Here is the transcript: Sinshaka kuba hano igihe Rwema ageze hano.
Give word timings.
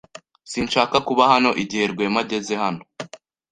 Sinshaka 0.51 0.95
kuba 1.07 1.23
hano 1.33 1.49
igihe 1.63 1.85
Rwema 1.91 2.19
ageze 2.23 2.53
hano. 2.63 2.81